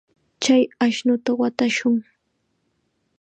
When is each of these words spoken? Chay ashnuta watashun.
Chay 0.43 0.61
ashnuta 0.85 1.31
watashun. 1.39 1.95